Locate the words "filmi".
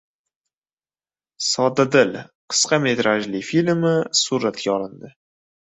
3.53-3.95